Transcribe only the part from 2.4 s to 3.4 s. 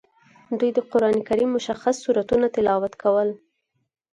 تلاوت کول.